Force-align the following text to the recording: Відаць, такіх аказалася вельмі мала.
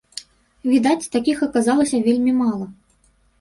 Відаць, 0.71 1.09
такіх 1.15 1.43
аказалася 1.49 2.01
вельмі 2.09 2.35
мала. 2.41 2.67